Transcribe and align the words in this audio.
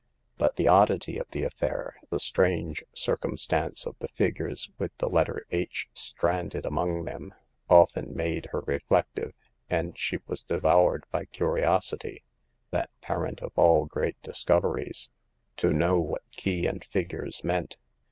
But 0.35 0.55
the 0.55 0.67
oddity 0.67 1.19
of 1.19 1.29
the 1.29 1.43
affair, 1.43 1.97
the 2.09 2.19
strange 2.19 2.83
circumstance 2.91 3.85
of 3.85 3.95
the 3.99 4.07
figures 4.07 4.67
with 4.79 4.97
the 4.97 5.07
letter" 5.07 5.45
H" 5.51 5.89
stranded 5.93 6.65
among 6.65 7.03
them, 7.03 7.35
often 7.69 8.15
made 8.15 8.47
her 8.47 8.61
reflective, 8.61 9.33
and 9.69 9.95
she 9.99 10.17
was 10.25 10.41
devoured 10.41 11.03
by 11.11 11.25
curi 11.25 11.61
osity—that 11.61 12.89
parent 13.01 13.41
of 13.41 13.51
all 13.55 13.85
great 13.85 14.19
discoveries— 14.23 15.11
^to 15.57 15.61
The 15.61 15.67
Fifth 15.67 15.77
Customer. 15.77 15.77
13S 15.77 15.77
know 15.77 15.99
what 15.99 16.31
key 16.31 16.65
and 16.65 16.83
figures 16.85 17.43
meant. 17.43 17.77